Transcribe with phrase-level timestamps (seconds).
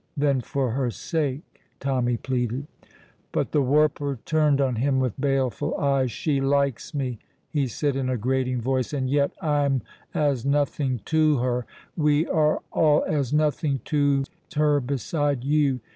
[0.17, 2.65] "Then for her sake," Tommy pleaded.
[3.31, 6.09] But the warper turned on him with baleful eyes.
[6.09, 7.19] "She likes me,"
[7.51, 9.83] he said in a grating voice, "and yet I'm
[10.15, 14.23] as nothing to her; we are all as nothing to
[14.55, 15.81] her beside you.